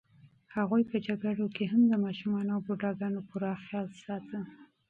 هغوی 0.55 0.83
په 0.91 0.97
جګړو 1.07 1.45
کې 1.55 1.63
هم 1.71 1.81
د 1.87 1.93
ماشومانو 2.05 2.49
او 2.55 2.59
بوډاګانو 2.65 3.19
پوره 3.29 3.51
خیال 3.65 3.87
ساته. 4.03 4.39